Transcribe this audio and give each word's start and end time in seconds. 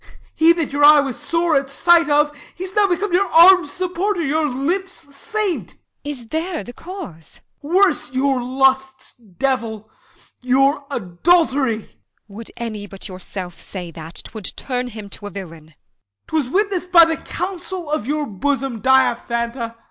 He 0.33 0.51
that 0.53 0.73
your 0.73 0.83
eye 0.83 0.99
was 0.99 1.15
sore 1.19 1.55
at 1.55 1.69
sight 1.69 2.09
of, 2.09 2.35
He's 2.55 2.73
now 2.73 2.87
become 2.87 3.13
your 3.13 3.27
arm's 3.27 3.71
supporter, 3.71 4.23
your 4.25 4.49
Lip's 4.49 4.91
saint! 5.15 5.73
Bea. 6.03 6.09
Is 6.09 6.29
there 6.29 6.63
the 6.63 6.73
cause? 6.73 7.39
Als. 7.63 7.73
Worse: 7.75 8.11
your 8.11 8.41
lust's 8.41 9.13
devil, 9.13 9.91
Your 10.41 10.85
adultery! 10.89 11.77
Bea. 11.81 11.95
Would 12.29 12.49
any 12.57 12.87
but 12.87 13.07
yourself 13.07 13.59
say 13.61 13.91
that, 13.91 14.15
'Twould 14.23 14.57
turn 14.57 14.87
him 14.87 15.07
to 15.09 15.27
a 15.27 15.29
villain. 15.29 15.67
Als. 16.31 16.45
'Twas 16.45 16.49
witness'd 16.49 16.91
55 16.91 16.91
By 16.93 17.05
the 17.15 17.21
counsel 17.29 17.91
of 17.91 18.07
your 18.07 18.25
bosom, 18.25 18.81
Diaphanta. 18.81 19.75
Bea. 19.75 19.79